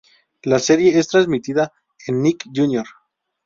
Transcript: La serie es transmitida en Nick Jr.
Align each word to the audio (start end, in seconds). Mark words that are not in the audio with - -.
La 0.41 0.57
serie 0.57 0.97
es 0.97 1.07
transmitida 1.09 1.71
en 2.07 2.23
Nick 2.23 2.45
Jr. 2.51 2.85